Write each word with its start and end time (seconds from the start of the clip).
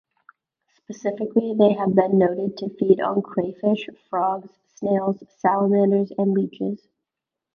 Specifically, 0.77 1.53
they 1.53 1.73
have 1.73 1.93
been 1.93 2.17
noted 2.17 2.57
to 2.57 2.75
feed 2.75 2.99
on 3.01 3.21
crayfish, 3.21 3.85
frogs, 4.09 4.49
snails, 4.73 5.23
salamanders 5.39 6.11
and 6.17 6.33
leeches. 6.33 6.87